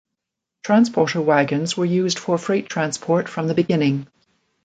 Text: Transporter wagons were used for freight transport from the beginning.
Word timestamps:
Transporter 0.63 1.21
wagons 1.21 1.77
were 1.77 1.85
used 1.85 2.17
for 2.17 2.39
freight 2.39 2.67
transport 2.67 3.29
from 3.29 3.47
the 3.47 3.53
beginning. 3.53 4.07